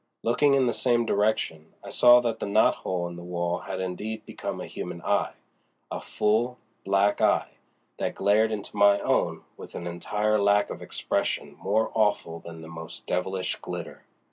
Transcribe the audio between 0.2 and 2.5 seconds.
Looking in the same direction, I saw that the